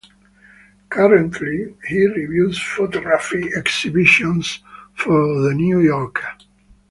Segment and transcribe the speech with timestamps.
[0.89, 4.59] Currently, he reviews photography exhibitions
[4.95, 6.27] for The New Yorker.